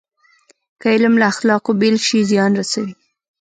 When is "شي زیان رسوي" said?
2.07-2.93